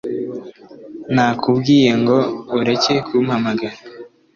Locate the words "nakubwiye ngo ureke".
1.13-2.95